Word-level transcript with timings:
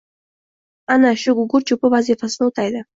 ana 0.97 1.13
shu 1.25 1.37
gugurt 1.43 1.71
cho‘pi 1.75 1.95
vazifasini 1.99 2.53
o‘taydi 2.53 2.87